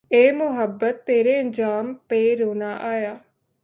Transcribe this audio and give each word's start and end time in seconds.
اے 0.13 0.23
محبت 0.31 0.95
تیرے 1.07 1.39
انجام 1.39 1.93
پہ 2.07 2.21
رونا 2.39 2.71
آیا 2.91 3.13